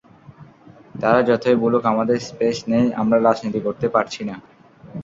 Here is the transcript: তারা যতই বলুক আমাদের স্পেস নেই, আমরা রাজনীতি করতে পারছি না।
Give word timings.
তারা 1.01 1.19
যতই 1.29 1.57
বলুক 1.63 1.83
আমাদের 1.85 2.17
স্পেস 2.21 2.57
নেই, 2.67 2.85
আমরা 2.95 3.17
রাজনীতি 3.19 3.59
করতে 3.67 3.87
পারছি 3.87 4.21
না। 4.29 4.35